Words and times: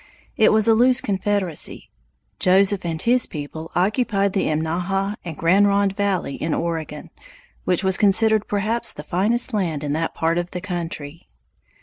It 0.35 0.51
was 0.51 0.67
a 0.67 0.73
loose 0.73 0.99
confederacy. 0.99 1.91
Joseph 2.39 2.83
and 2.83 2.99
his 2.99 3.27
people 3.27 3.69
occupied 3.75 4.33
the 4.33 4.47
Imnaha 4.47 5.15
or 5.23 5.33
Grande 5.33 5.67
Ronde 5.67 5.95
valley 5.95 6.37
in 6.37 6.55
Oregon, 6.55 7.11
which 7.65 7.83
was 7.83 7.99
considered 7.99 8.47
perhaps 8.47 8.91
the 8.91 9.03
finest 9.03 9.53
land 9.53 9.83
in 9.83 9.93
that 9.93 10.15
part 10.15 10.39
of 10.39 10.49
the 10.49 10.59
country. 10.59 11.29